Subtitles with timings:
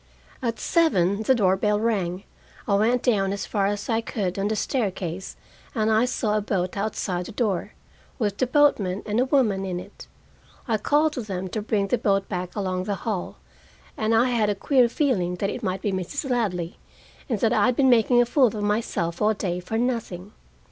[0.41, 2.23] At seven the door bell rang.
[2.67, 5.35] I went down as far as I could on the staircase,
[5.75, 7.73] and I saw a boat outside the door,
[8.17, 10.07] with the boatman and a woman in it.
[10.67, 13.37] I called to them to bring the boat back along the hall,
[13.95, 16.31] and I had a queer feeling that it might be Mrs.
[16.31, 16.79] Ladley,
[17.29, 20.33] and that I'd been making a fool of myself all day for nothing.